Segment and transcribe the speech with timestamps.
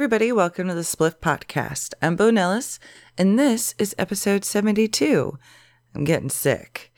[0.00, 1.92] Everybody, welcome to the Spliff Podcast.
[2.00, 2.80] I'm Bo Nellis,
[3.18, 5.38] and this is episode 72.
[5.94, 6.90] I'm getting sick.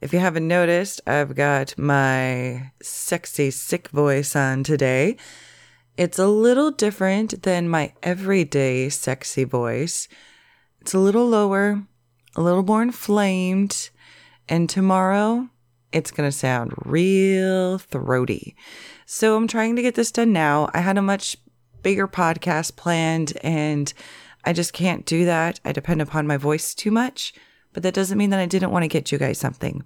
[0.00, 5.16] If you haven't noticed, I've got my sexy, sick voice on today.
[5.96, 10.08] It's a little different than my everyday sexy voice.
[10.80, 11.84] It's a little lower,
[12.34, 13.90] a little more inflamed,
[14.48, 15.48] and tomorrow
[15.92, 18.56] it's going to sound real throaty.
[19.06, 20.70] So I'm trying to get this done now.
[20.74, 21.36] I had a much
[21.88, 23.94] bigger podcast planned and
[24.44, 25.58] I just can't do that.
[25.64, 27.32] I depend upon my voice too much,
[27.72, 29.82] but that doesn't mean that I didn't want to get you guys something.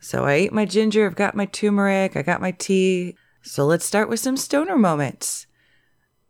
[0.00, 3.14] So I ate my ginger, I've got my turmeric, I got my tea.
[3.42, 5.46] So let's start with some stoner moments.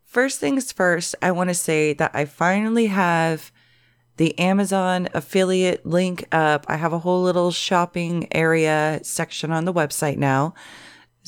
[0.03, 3.53] First things first, I want to say that I finally have
[4.17, 6.65] the Amazon affiliate link up.
[6.67, 10.55] I have a whole little shopping area section on the website now.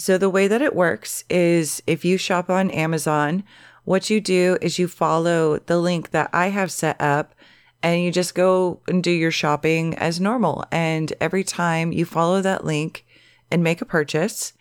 [0.01, 3.43] So, the way that it works is if you shop on Amazon,
[3.83, 7.35] what you do is you follow the link that I have set up
[7.83, 10.65] and you just go and do your shopping as normal.
[10.71, 13.05] And every time you follow that link
[13.51, 14.53] and make a purchase,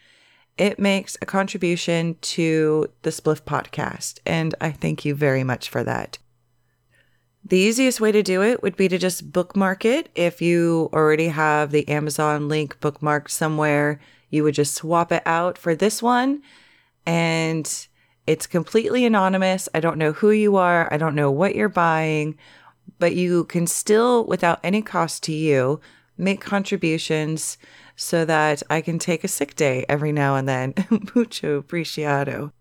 [0.59, 4.19] it makes a contribution to the Spliff podcast.
[4.27, 6.19] And I thank you very much for that.
[7.43, 10.11] The easiest way to do it would be to just bookmark it.
[10.15, 14.01] If you already have the Amazon link bookmarked somewhere,
[14.31, 16.43] you would just swap it out for this one.
[17.05, 17.89] And
[18.27, 19.69] it's completely anonymous.
[19.75, 20.93] I don't know who you are.
[20.93, 22.39] I don't know what you're buying,
[22.99, 25.81] but you can still, without any cost to you,
[26.17, 27.59] make contributions
[27.97, 30.75] so that I can take a sick day every now and then.
[31.15, 32.53] Mucho apreciado.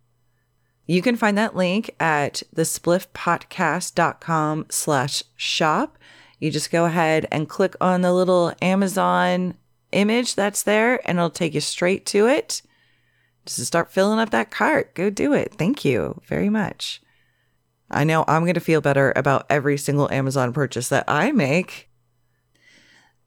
[0.88, 6.00] You can find that link at thespliffpotcast.com slash shop.
[6.40, 9.54] You just go ahead and click on the little Amazon
[9.92, 12.62] image that's there and it'll take you straight to it.
[13.46, 14.94] Just start filling up that cart.
[14.96, 15.56] Go do it.
[15.56, 17.02] Thank you very much.
[17.90, 21.90] I know I'm going to feel better about every single Amazon purchase that I make.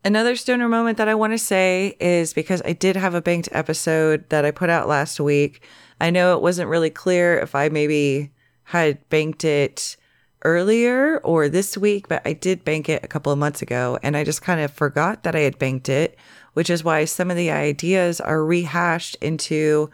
[0.05, 3.49] Another stoner moment that I want to say is because I did have a banked
[3.53, 5.65] episode that I put out last week.
[6.01, 8.31] I know it wasn't really clear if I maybe
[8.65, 9.97] had banked it
[10.45, 14.17] earlier or this week, but I did bank it a couple of months ago and
[14.17, 16.19] I just kind of forgot that I had banked it
[16.53, 19.91] which is why some of the ideas are rehashed into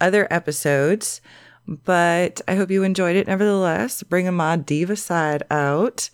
[0.00, 1.20] other episodes.
[1.66, 6.10] But I hope you enjoyed it nevertheless, bringing my diva side out.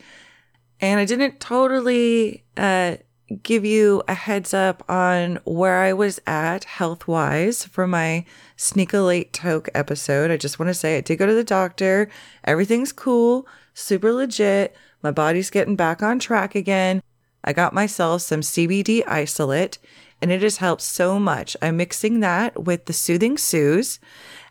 [0.80, 2.96] And I didn't totally uh,
[3.42, 8.24] give you a heads up on where I was at health wise for my
[8.56, 10.30] sneak a late toke episode.
[10.30, 12.08] I just want to say I did go to the doctor.
[12.44, 14.74] Everything's cool, super legit.
[15.02, 17.02] My body's getting back on track again.
[17.44, 19.78] I got myself some CBD isolate
[20.20, 21.56] and it has helped so much.
[21.60, 23.98] I'm mixing that with the Soothing Suze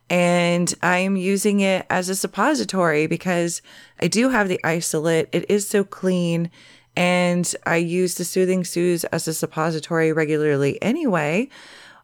[0.10, 3.62] and I am using it as a suppository because
[4.02, 5.30] I do have the isolate.
[5.32, 6.52] It is so clean
[6.98, 11.48] and I use the Soothing Suze as a suppository regularly anyway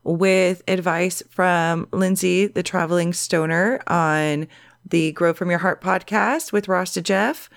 [0.05, 4.47] with advice from Lindsay, the traveling stoner on
[4.89, 7.49] the Grow From Your Heart podcast with Rasta Jeff.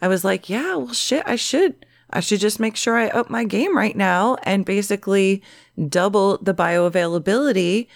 [0.00, 3.28] I was like, yeah, well, shit, I should I should just make sure I up
[3.28, 5.42] my game right now and basically
[5.88, 7.86] double the bioavailability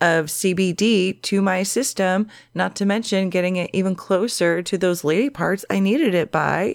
[0.00, 5.30] of CBD to my system, not to mention getting it even closer to those lady
[5.30, 6.74] parts I needed it by.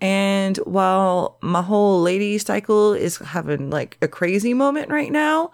[0.00, 5.50] And while my whole lady cycle is having like a crazy moment right now,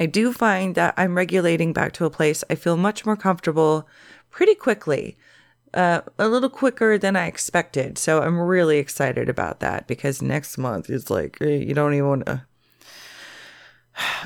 [0.00, 3.86] I do find that I'm regulating back to a place I feel much more comfortable
[4.30, 5.16] pretty quickly
[5.74, 7.98] uh, a little quicker than I expected.
[7.98, 12.08] So I'm really excited about that because next month is like, eh, you don't even
[12.08, 12.46] want to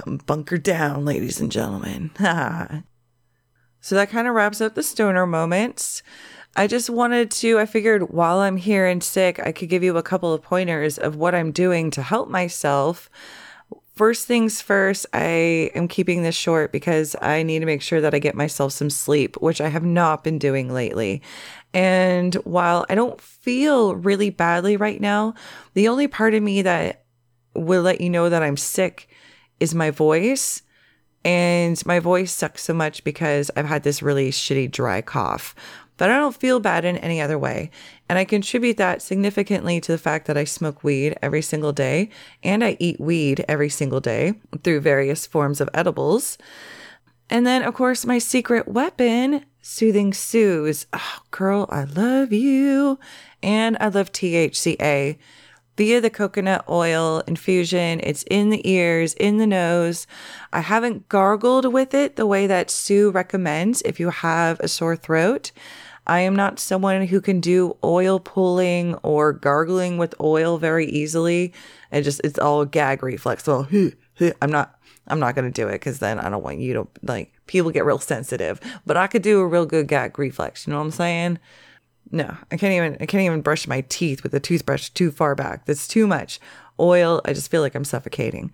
[0.27, 2.11] bunker down, ladies and gentlemen.
[3.81, 6.03] so that kind of wraps up the stoner moments.
[6.59, 9.97] I just wanted to, I figured while I'm here and sick, I could give you
[9.97, 13.11] a couple of pointers of what I'm doing to help myself.
[13.97, 18.15] First things first, I am keeping this short because I need to make sure that
[18.15, 21.23] I get myself some sleep, which I have not been doing lately.
[21.73, 25.33] And while I don't feel really badly right now,
[25.73, 27.05] the only part of me that
[27.55, 29.09] will let you know that I'm sick
[29.61, 30.61] is my voice.
[31.25, 35.55] And my voice sucks so much because I've had this really shitty dry cough
[35.97, 37.71] but I don't feel bad in any other way.
[38.09, 42.11] And I contribute that significantly to the fact that I smoke weed every single day
[42.43, 46.39] and I eat weed every single day through various forms of edibles.
[47.29, 50.87] And then, of course, my secret weapon, Soothing Suze.
[50.93, 52.99] Oh, girl, I love you.
[53.43, 55.19] And I love THCA
[55.77, 58.01] via the coconut oil infusion.
[58.03, 60.07] It's in the ears, in the nose.
[60.53, 64.97] I haven't gargled with it the way that Sue recommends if you have a sore
[64.97, 65.53] throat.
[66.07, 71.53] I am not someone who can do oil pulling or gargling with oil very easily.
[71.91, 73.45] It just it's all gag reflex.
[73.45, 73.67] So
[74.43, 77.33] I'm not I'm not gonna do it because then I don't want you to like
[77.47, 78.61] people get real sensitive.
[78.85, 80.67] But I could do a real good gag reflex.
[80.67, 81.39] You know what I'm saying?
[82.13, 85.35] No, I can't even I can't even brush my teeth with the toothbrush too far
[85.35, 85.67] back.
[85.67, 86.39] That's too much
[86.79, 87.21] oil.
[87.25, 88.53] I just feel like I'm suffocating.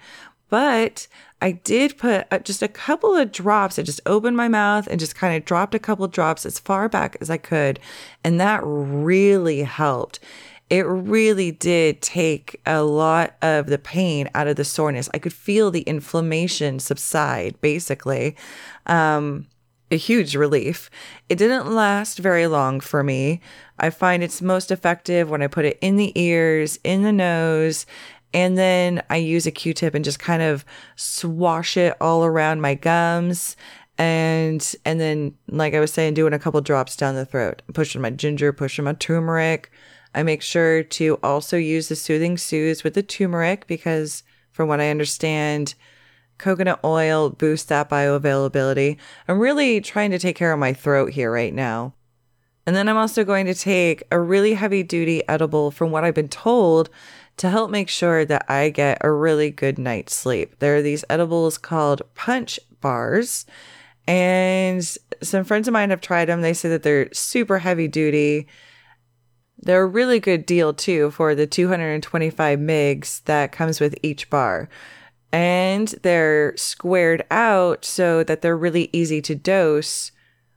[0.53, 1.07] But
[1.41, 3.79] I did put uh, just a couple of drops.
[3.79, 6.91] I just opened my mouth and just kind of dropped a couple drops as far
[6.91, 7.81] back as I could.
[8.23, 10.21] And that really helped.
[10.69, 15.09] It really did take a lot of the pain out of the soreness.
[15.15, 18.37] I could feel the inflammation subside, basically.
[18.85, 19.47] Um,
[19.91, 20.91] a huge relief.
[21.31, 23.41] It didn't last very long for me.
[23.79, 27.87] I find it's most effective when I put it in the ears, in the nose,
[28.35, 30.65] and then I use a Q tip and just kind of
[30.97, 33.57] swash it all around my gums.
[33.99, 38.01] And and then, like I was saying, doing a couple drops down the throat, pushing
[38.01, 39.71] my ginger, pushing my turmeric.
[40.15, 44.81] I make sure to also use the Soothing Suze with the turmeric because, from what
[44.81, 45.75] I understand,
[46.39, 48.97] coconut oil boosts that bioavailability.
[49.29, 51.95] I'm really trying to take care of my throat here right now.
[52.67, 56.15] And then I'm also going to take a really heavy duty edible from what I've
[56.15, 56.91] been told
[57.43, 60.61] to help make sure that I get a really good night's sleep.
[60.61, 63.47] There are these edibles called punch bars.
[64.07, 64.81] And
[65.23, 66.43] some friends of mine have tried them.
[66.43, 68.47] They say that they're super heavy duty.
[69.59, 74.69] They're a really good deal too for the 225 migs that comes with each bar.
[75.33, 80.13] And they're squared out so that they're really easy to dose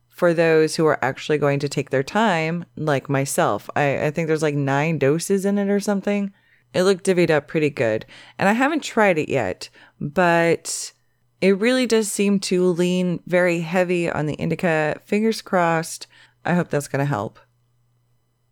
[0.07, 3.71] for those who are actually going to take their time, like myself.
[3.75, 6.31] I, I think there's like nine doses in it or something.
[6.75, 8.05] It looked divvied up pretty good.
[8.37, 9.69] And I haven't tried it yet,
[10.01, 10.91] but
[11.39, 14.99] it really does seem to lean very heavy on the indica.
[15.05, 16.05] Fingers crossed.
[16.43, 17.39] I hope that's going to help.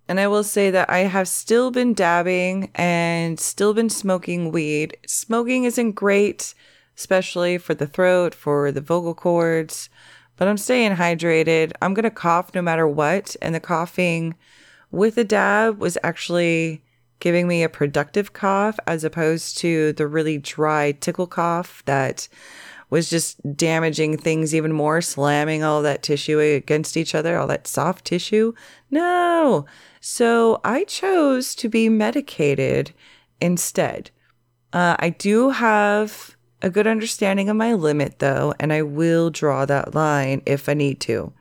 [0.08, 4.96] And I will say that I have still been dabbing and still been smoking weed.
[5.06, 6.54] Smoking isn't great,
[6.98, 9.90] especially for the throat, for the vocal cords,
[10.38, 11.74] but I'm staying hydrated.
[11.82, 13.36] I'm going to cough no matter what.
[13.42, 14.36] And the coughing
[14.92, 16.83] with the dab was actually
[17.24, 22.28] giving me a productive cough as opposed to the really dry tickle cough that
[22.90, 27.66] was just damaging things even more, slamming all that tissue against each other, all that
[27.66, 28.52] soft tissue.
[28.92, 29.66] No.
[30.02, 32.92] So I chose to be medicated
[33.40, 34.12] instead.
[34.74, 39.66] Uh, I do have a good understanding of my limit though, and I will draw
[39.66, 41.32] that line if I need to.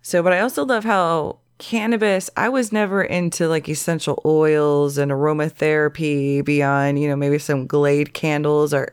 [0.00, 5.12] So, but I also love how cannabis, I was never into like essential oils and
[5.12, 8.88] aromatherapy beyond, you know, maybe some Glade candles or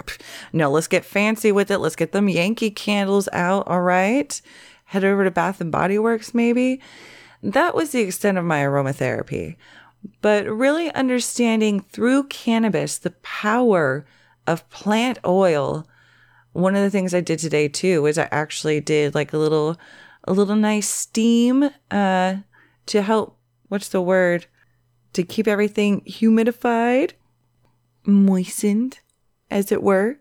[0.53, 1.79] no, let's get fancy with it.
[1.79, 3.67] Let's get them Yankee candles out.
[3.67, 4.39] All right.
[4.85, 6.79] Head over to Bath and Body Works, maybe.
[7.41, 9.55] That was the extent of my aromatherapy.
[10.21, 14.05] But really understanding through cannabis the power
[14.45, 15.87] of plant oil.
[16.53, 19.77] One of the things I did today too was I actually did like a little
[20.25, 22.35] a little nice steam uh
[22.87, 24.45] to help, what's the word?
[25.13, 27.13] To keep everything humidified,
[28.05, 28.99] moistened,
[29.49, 30.19] as it were.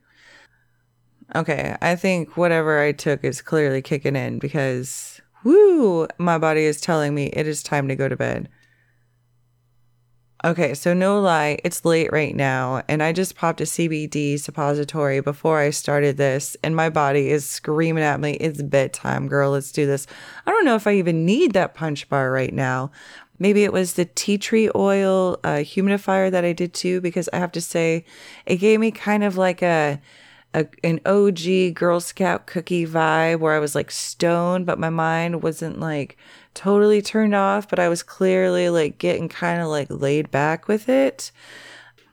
[1.35, 6.80] Okay, I think whatever I took is clearly kicking in because, whoo, my body is
[6.80, 8.49] telling me it is time to go to bed.
[10.47, 15.21] Okay, so no lie, it's late right now, and I just popped a CBD suppository
[15.21, 19.73] before I started this, and my body is screaming at me, It's bedtime, girl, let's
[19.73, 20.07] do this.
[20.47, 22.93] I don't know if I even need that punch bar right now.
[23.41, 27.38] Maybe it was the tea tree oil uh, humidifier that I did too, because I
[27.38, 28.05] have to say,
[28.47, 30.00] it gave me kind of like a
[30.55, 35.43] a, an OG Girl Scout cookie vibe where I was like stoned, but my mind
[35.43, 36.17] wasn't like
[36.57, 40.89] totally turned off, but I was clearly like getting kind of like laid back with
[40.89, 41.31] it.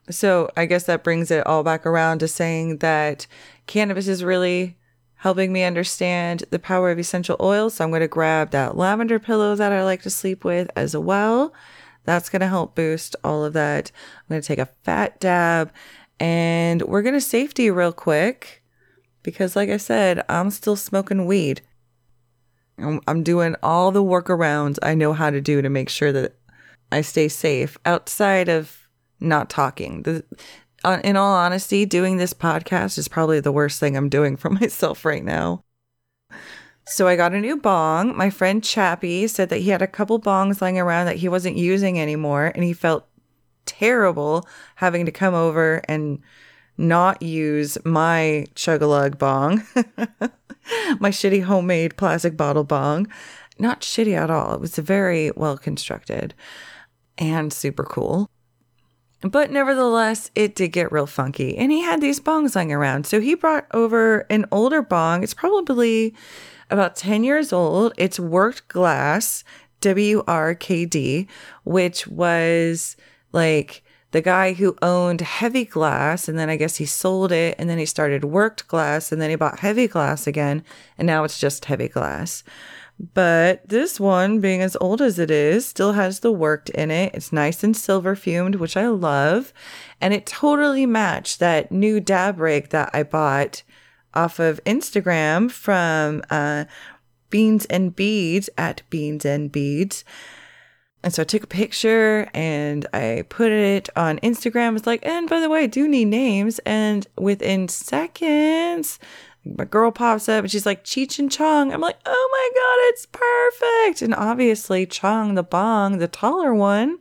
[0.09, 3.25] So I guess that brings it all back around to saying that
[3.65, 4.77] cannabis is really
[5.15, 7.75] helping me understand the power of essential oils.
[7.75, 10.95] So I'm going to grab that lavender pillow that I like to sleep with as
[10.95, 11.53] well.
[12.03, 13.91] That's going to help boost all of that.
[13.95, 15.71] I'm going to take a fat dab
[16.19, 18.61] and we're going to safety real quick
[19.23, 21.61] because, like I said, I'm still smoking weed.
[22.77, 26.35] I'm, doing all the workarounds I know how to do to make sure that
[26.91, 28.87] I stay safe outside of
[29.19, 30.03] not talking.
[30.03, 30.23] The,
[31.03, 35.05] in all honesty, doing this podcast is probably the worst thing I'm doing for myself
[35.05, 35.63] right now.
[36.85, 38.15] So I got a new bong.
[38.17, 41.55] My friend Chappie said that he had a couple bongs lying around that he wasn't
[41.55, 43.07] using anymore, and he felt
[43.65, 46.19] terrible having to come over and
[46.77, 49.63] not use my chug-a-lug bong,
[50.99, 53.07] my shitty homemade plastic bottle bong.
[53.59, 54.55] not shitty at all.
[54.55, 56.33] It was very well constructed
[57.17, 58.29] and super cool.
[59.21, 61.57] But nevertheless, it did get real funky.
[61.57, 63.05] And he had these bongs lying around.
[63.05, 65.23] So he brought over an older bong.
[65.23, 66.13] It's probably
[66.69, 67.93] about 10 years old.
[67.97, 69.45] It's worked glass,
[69.79, 71.27] WRKD,
[71.63, 72.97] which was
[73.31, 76.29] like the guy who owned heavy glass.
[76.29, 77.55] And then I guess he sold it.
[77.59, 79.11] And then he started worked glass.
[79.11, 80.63] And then he bought heavy glass again.
[80.97, 82.43] And now it's just heavy glass.
[83.15, 87.13] But this one, being as old as it is, still has the worked in it.
[87.15, 89.51] It's nice and silver fumed, which I love.
[89.99, 93.63] And it totally matched that new dab rig that I bought
[94.13, 96.65] off of Instagram from uh,
[97.31, 100.05] Beans and Beads at Beans and Beads.
[101.03, 104.77] And so I took a picture and I put it on Instagram.
[104.77, 106.59] It's like, and by the way, I do need names.
[106.59, 108.99] And within seconds,
[109.45, 111.73] my girl pops up and she's like Cheech and Chong.
[111.73, 114.01] I'm like, oh my god, it's perfect.
[114.01, 116.99] And obviously, Chong the bong, the taller one,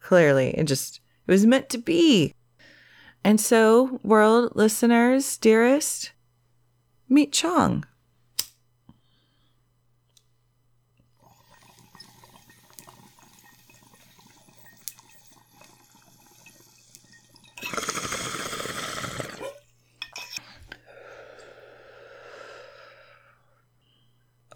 [0.00, 2.32] clearly it just it was meant to be.
[3.22, 6.12] And so, world listeners, dearest,
[7.08, 7.84] meet Chong.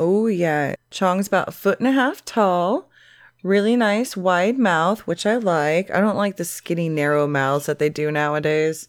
[0.04, 0.74] Oh, yeah.
[0.90, 2.90] Chong's about a foot and a half tall.
[3.44, 5.92] Really nice wide mouth, which I like.
[5.92, 8.88] I don't like the skinny, narrow mouths that they do nowadays.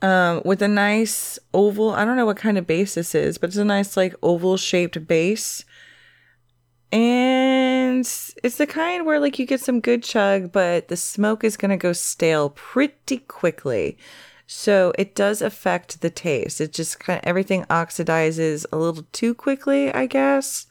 [0.00, 3.48] Um, with a nice oval, I don't know what kind of base this is, but
[3.48, 5.66] it's a nice, like, oval shaped base.
[6.90, 8.00] And
[8.42, 11.70] it's the kind where, like, you get some good chug, but the smoke is going
[11.70, 13.98] to go stale pretty quickly.
[14.56, 16.60] So it does affect the taste.
[16.60, 20.66] It just kind of everything oxidizes a little too quickly, I guess.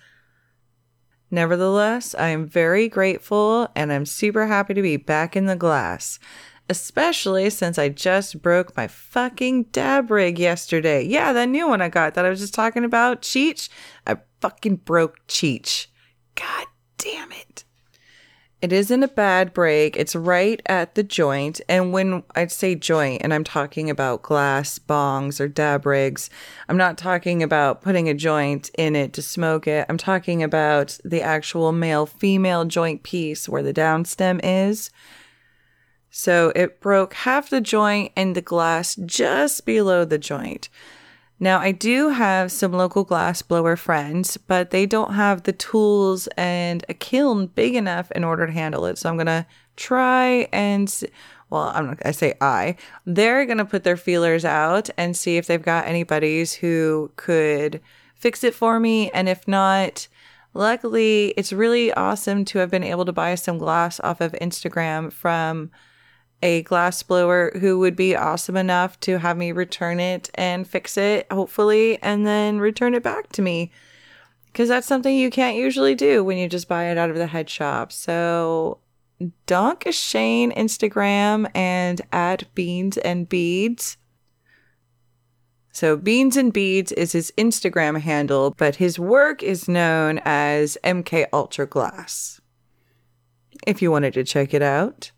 [1.29, 6.17] Nevertheless, I am very grateful and I'm super happy to be back in the glass.
[6.69, 11.03] Especially since I just broke my fucking dab rig yesterday.
[11.03, 13.67] Yeah, that new one I got that I was just talking about, Cheech.
[14.07, 15.87] I fucking broke Cheech.
[16.35, 17.65] God damn it.
[18.63, 19.97] It isn't a bad break.
[19.97, 21.59] It's right at the joint.
[21.67, 26.29] And when I say joint, and I'm talking about glass bongs or dab rigs,
[26.69, 29.85] I'm not talking about putting a joint in it to smoke it.
[29.89, 34.91] I'm talking about the actual male female joint piece where the downstem is.
[36.09, 40.69] So it broke half the joint and the glass just below the joint.
[41.39, 46.27] Now, I do have some local glass blower friends, but they don't have the tools
[46.37, 48.97] and a kiln big enough in order to handle it.
[48.97, 50.93] So I'm going to try and,
[51.49, 52.75] well, I'm I say I,
[53.05, 57.11] they're going to put their feelers out and see if they've got any buddies who
[57.15, 57.81] could
[58.15, 59.09] fix it for me.
[59.11, 60.07] And if not,
[60.53, 65.11] luckily, it's really awesome to have been able to buy some glass off of Instagram
[65.11, 65.71] from
[66.43, 70.97] a glass blower who would be awesome enough to have me return it and fix
[70.97, 73.71] it, hopefully, and then return it back to me.
[74.47, 77.27] Because that's something you can't usually do when you just buy it out of the
[77.27, 77.93] head shop.
[77.93, 78.79] So,
[79.45, 83.95] Donk Shane Instagram and at Beans and Beads.
[85.71, 91.27] So, Beans and Beads is his Instagram handle, but his work is known as MK
[91.31, 92.41] Ultra Glass.
[93.65, 95.11] If you wanted to check it out.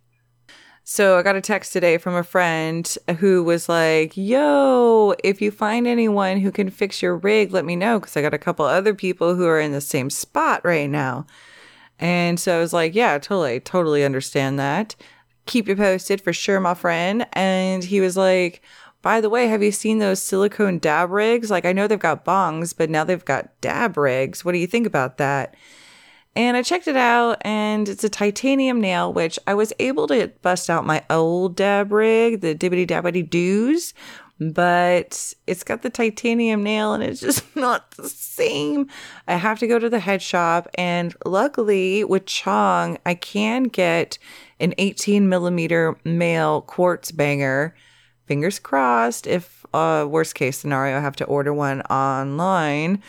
[0.88, 5.50] So I got a text today from a friend who was like, Yo, if you
[5.50, 8.00] find anyone who can fix your rig, let me know.
[8.00, 11.26] Cause I got a couple other people who are in the same spot right now.
[11.98, 14.96] And so I was like, Yeah, totally, totally understand that.
[15.48, 17.26] Keep you posted for sure, my friend.
[17.34, 18.62] And he was like,
[19.02, 21.50] by the way, have you seen those silicone dab rigs?
[21.50, 24.46] Like, I know they've got bongs, but now they've got dab rigs.
[24.46, 25.56] What do you think about that?
[26.36, 30.28] And I checked it out, and it's a titanium nail, which I was able to
[30.42, 33.94] bust out my old dab rig, the Dibbity Dabbity Doos,
[34.40, 38.90] but it's got the titanium nail and it's just not the same.
[39.28, 44.18] I have to go to the head shop, and luckily with Chong, I can get
[44.60, 47.76] an 18 millimeter male quartz banger.
[48.26, 53.02] Fingers crossed, if uh, worst case scenario, I have to order one online.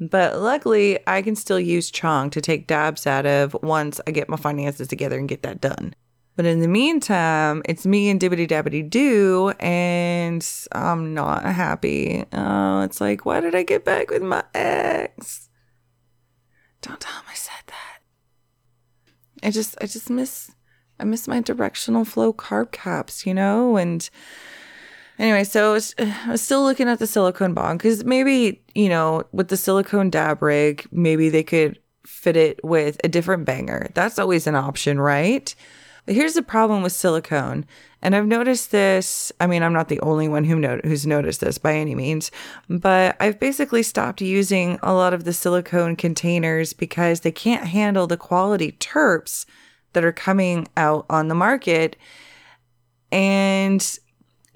[0.00, 4.30] But luckily, I can still use Chong to take dabs out of once I get
[4.30, 5.94] my finances together and get that done.
[6.36, 12.24] But in the meantime, it's me and Dibbity Dabbity Doo, and I'm not happy.
[12.32, 15.50] Oh, it's like, why did I get back with my ex?
[16.80, 17.98] Don't tell him I said that.
[19.42, 20.50] I just, I just miss,
[20.98, 24.08] I miss my directional flow carb caps, you know, and
[25.20, 28.88] Anyway, so I was, I was still looking at the silicone bong because maybe, you
[28.88, 33.90] know, with the silicone dab rig, maybe they could fit it with a different banger.
[33.94, 35.54] That's always an option, right?
[36.06, 37.66] But here's the problem with silicone.
[38.00, 39.30] And I've noticed this.
[39.38, 42.30] I mean, I'm not the only one who who's noticed this by any means,
[42.70, 48.06] but I've basically stopped using a lot of the silicone containers because they can't handle
[48.06, 49.44] the quality terps
[49.92, 51.96] that are coming out on the market.
[53.12, 53.86] And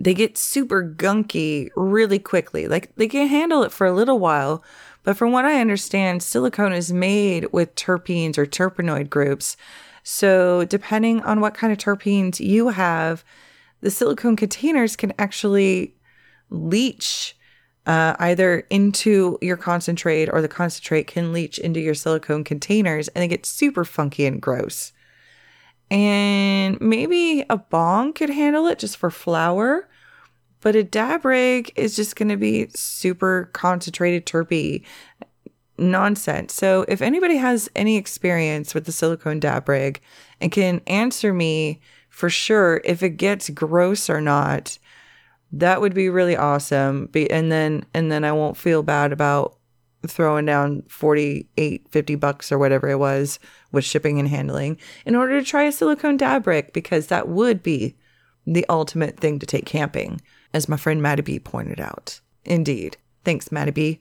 [0.04, 2.68] they get super gunky really quickly.
[2.68, 4.62] Like they can handle it for a little while,
[5.02, 9.56] but from what I understand, silicone is made with terpenes or terpenoid groups.
[10.02, 13.25] So, depending on what kind of terpenes you have,
[13.80, 15.96] the silicone containers can actually
[16.50, 17.37] leach
[17.87, 23.23] uh, either into your concentrate or the concentrate can leach into your silicone containers and
[23.23, 24.92] they get super funky and gross.
[25.90, 29.88] And maybe a bong could handle it just for flower,
[30.64, 34.83] but a dab rig is just going to be super concentrated terpy
[35.76, 36.54] nonsense.
[36.54, 40.00] So if anybody has any experience with the silicone dab rig
[40.40, 44.78] and can answer me for sure if it gets gross or not,
[45.52, 47.06] that would be really awesome.
[47.06, 49.59] Be, and then and then I won't feel bad about
[50.06, 53.38] throwing down 48 50 bucks or whatever it was
[53.71, 57.62] with shipping and handling in order to try a silicone dab rig because that would
[57.62, 57.97] be
[58.47, 60.23] the ultimate thing to take camping
[60.54, 62.20] as my friend Maddie B pointed out.
[62.44, 62.96] Indeed.
[63.25, 64.00] Thanks, Maddie B.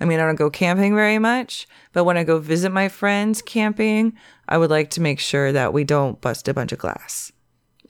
[0.00, 3.42] I mean, I don't go camping very much, but when I go visit my friends
[3.42, 4.16] camping,
[4.48, 7.32] I would like to make sure that we don't bust a bunch of glass.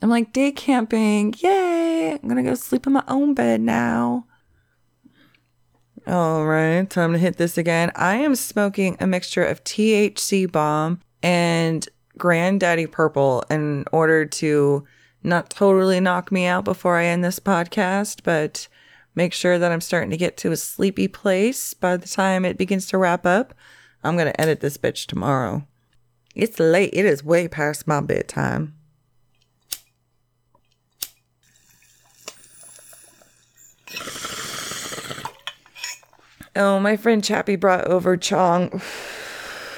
[0.01, 2.13] I'm like, day camping, yay!
[2.13, 4.25] I'm gonna go sleep in my own bed now.
[6.07, 7.91] All right, time to hit this again.
[7.95, 14.87] I am smoking a mixture of THC bomb and Granddaddy Purple in order to
[15.23, 18.67] not totally knock me out before I end this podcast, but
[19.15, 22.57] make sure that I'm starting to get to a sleepy place by the time it
[22.57, 23.53] begins to wrap up.
[24.03, 25.67] I'm going to edit this bitch tomorrow.
[26.35, 26.91] It's late.
[26.93, 28.75] It is way past my bedtime.
[36.55, 38.81] Oh, my friend Chappie brought over Chong.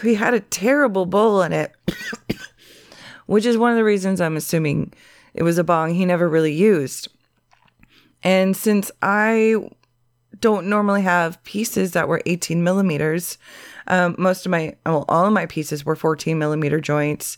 [0.02, 1.72] He had a terrible bowl in it,
[3.28, 4.94] which is one of the reasons I'm assuming
[5.34, 7.08] it was a bong he never really used.
[8.24, 9.70] And since I
[10.40, 13.38] don't normally have pieces that were 18 millimeters,
[13.88, 17.38] um, most of my, well, all of my pieces were 14 millimeter joints,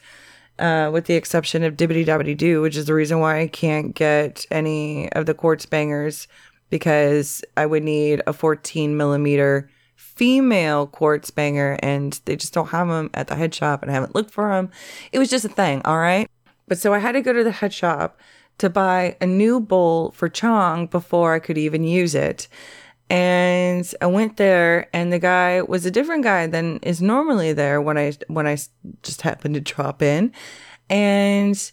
[0.60, 3.96] uh, with the exception of Dibbity Dabbity Doo, which is the reason why I can't
[3.96, 6.28] get any of the quartz bangers
[6.70, 12.88] because I would need a 14 millimeter female quartz banger and they just don't have
[12.88, 14.70] them at the head shop and I haven't looked for them.
[15.12, 16.30] It was just a thing, all right?
[16.74, 18.20] But so I had to go to the head shop
[18.58, 22.48] to buy a new bowl for Chong before I could even use it.
[23.12, 27.80] And I went there and the guy was a different guy than is normally there
[27.80, 28.58] when I when I
[29.04, 30.32] just happened to drop in.
[30.90, 31.72] And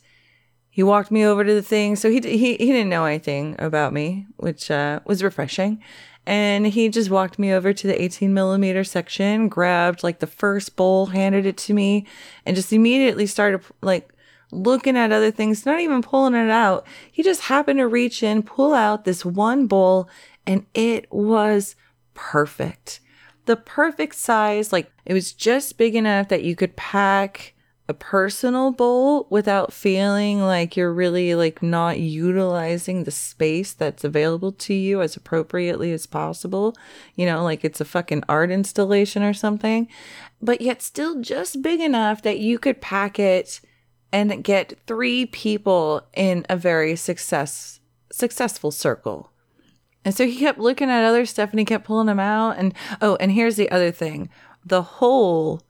[0.69, 1.97] he walked me over to the thing.
[1.97, 5.83] So he he he didn't know anything about me, which uh, was refreshing.
[6.27, 10.77] And he just walked me over to the 18 millimeter section, grabbed like the first
[10.77, 12.07] bowl, handed it to me,
[12.45, 14.13] and just immediately started like
[14.53, 16.87] looking at other things, not even pulling it out.
[17.11, 20.09] He just happened to reach in, pull out this one bowl,
[20.47, 21.77] and it was
[22.15, 23.01] perfect.
[23.47, 27.55] The perfect size, like it was just big enough that you could pack
[27.91, 34.53] a personal bowl without feeling like you're really like not utilizing the space that's available
[34.53, 36.77] to you as appropriately as possible.
[37.17, 39.89] You know, like it's a fucking art installation or something,
[40.41, 43.61] but yet still just big enough that you could pack it
[44.13, 47.81] and get three people in a very success
[48.13, 49.31] successful circle.
[50.05, 52.59] And so he kept looking at other stuff and he kept pulling them out.
[52.59, 54.31] And oh, and here's the other thing
[54.65, 55.63] the hole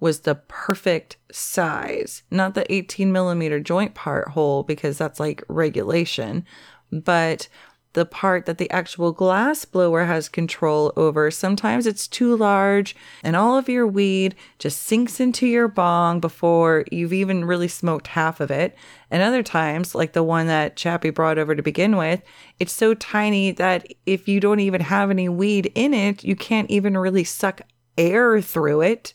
[0.00, 6.44] was the perfect size, not the 18 millimeter joint part hole, because that's like regulation,
[6.90, 7.48] but
[7.94, 11.30] the part that the actual glass blower has control over.
[11.30, 16.84] Sometimes it's too large and all of your weed just sinks into your bong before
[16.90, 18.74] you've even really smoked half of it.
[19.10, 22.22] And other times, like the one that Chappie brought over to begin with,
[22.58, 26.70] it's so tiny that if you don't even have any weed in it, you can't
[26.70, 27.60] even really suck
[27.98, 29.12] air through it.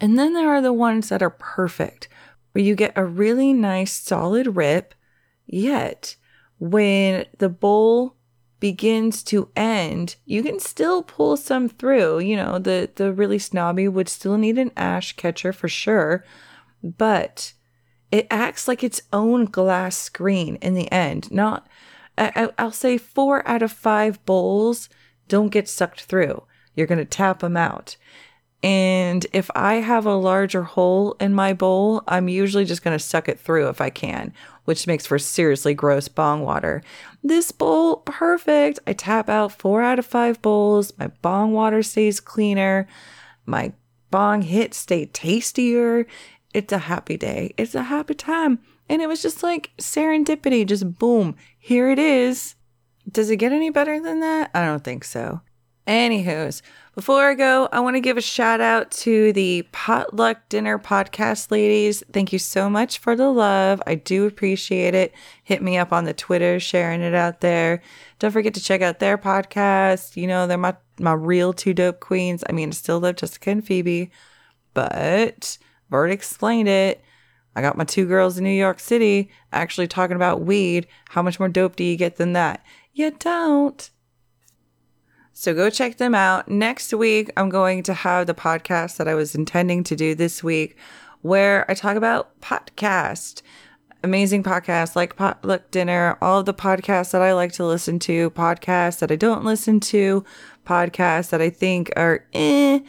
[0.00, 2.08] And then there are the ones that are perfect,
[2.52, 4.94] where you get a really nice solid rip,
[5.46, 6.14] yet
[6.58, 8.16] when the bowl
[8.60, 12.20] begins to end, you can still pull some through.
[12.20, 16.24] You know, the the really snobby would still need an ash catcher for sure,
[16.82, 17.52] but
[18.10, 21.30] it acts like its own glass screen in the end.
[21.30, 21.66] Not
[22.18, 24.88] I, I'll say four out of five bowls
[25.28, 26.42] don't get sucked through.
[26.74, 27.96] You're going to tap them out.
[28.62, 33.04] And if I have a larger hole in my bowl, I'm usually just going to
[33.04, 34.32] suck it through if I can,
[34.68, 36.82] which makes for seriously gross bong water.
[37.24, 38.78] This bowl, perfect.
[38.86, 40.92] I tap out four out of five bowls.
[40.98, 42.86] My bong water stays cleaner.
[43.46, 43.72] My
[44.10, 46.06] bong hits stay tastier.
[46.52, 47.54] It's a happy day.
[47.56, 48.58] It's a happy time.
[48.90, 52.54] And it was just like serendipity, just boom, here it is.
[53.10, 54.50] Does it get any better than that?
[54.52, 55.40] I don't think so.
[55.88, 56.60] Anywho's,
[56.94, 61.50] before I go, I want to give a shout out to the Potluck Dinner Podcast
[61.50, 62.02] ladies.
[62.12, 63.80] Thank you so much for the love.
[63.86, 65.14] I do appreciate it.
[65.44, 67.80] Hit me up on the Twitter, sharing it out there.
[68.18, 70.14] Don't forget to check out their podcast.
[70.14, 72.44] You know, they're my, my real two dope queens.
[72.46, 74.10] I mean, I still love Jessica and Phoebe,
[74.74, 75.56] but
[75.88, 77.02] I've already explained it.
[77.56, 80.86] I got my two girls in New York City actually talking about weed.
[81.08, 82.62] How much more dope do you get than that?
[82.92, 83.88] You don't.
[85.40, 86.48] So go check them out.
[86.48, 90.42] Next week, I'm going to have the podcast that I was intending to do this
[90.42, 90.76] week
[91.22, 93.42] where I talk about podcast.
[94.02, 98.30] Amazing podcasts like Potluck Dinner, all of the podcasts that I like to listen to,
[98.30, 100.24] podcasts that I don't listen to,
[100.66, 102.80] podcasts that I think are eh,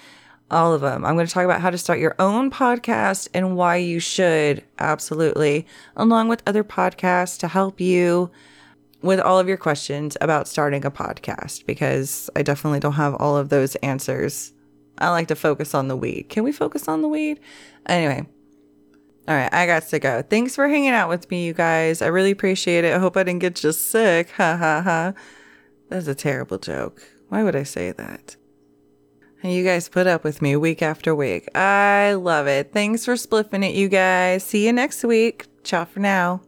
[0.49, 1.05] all of them.
[1.05, 4.63] I'm going to talk about how to start your own podcast and why you should,
[4.79, 8.31] absolutely, along with other podcasts to help you
[9.01, 13.38] with all of your questions about starting a podcast because I definitely don't have all
[13.38, 14.53] of those answers.
[14.97, 16.29] I like to focus on the weed.
[16.29, 17.39] Can we focus on the weed?
[17.85, 18.27] Anyway.
[19.27, 20.23] All right, I got to go.
[20.23, 22.01] Thanks for hanging out with me, you guys.
[22.01, 22.95] I really appreciate it.
[22.95, 24.31] I hope I didn't get you sick.
[24.31, 25.13] Ha ha ha.
[25.89, 27.01] That's a terrible joke.
[27.29, 28.35] Why would I say that?
[29.43, 31.47] And you guys put up with me week after week.
[31.55, 32.73] I love it.
[32.73, 34.43] Thanks for spliffing it, you guys.
[34.43, 35.45] See you next week.
[35.63, 36.41] Ciao for now.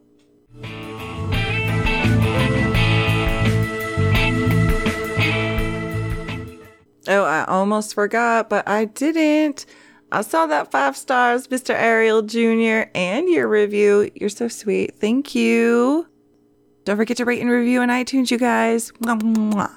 [7.11, 9.65] Oh, I almost forgot, but I didn't.
[10.13, 11.75] I saw that five stars, Mr.
[11.75, 14.09] Ariel Jr., and your review.
[14.15, 14.97] You're so sweet.
[14.97, 16.07] Thank you.
[16.85, 18.93] Don't forget to rate and review on iTunes, you guys.
[19.01, 19.75] Mwah, mwah.